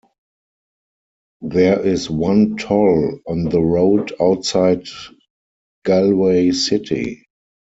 [1.41, 4.87] There is one toll on the road outside
[5.85, 7.27] Galway city.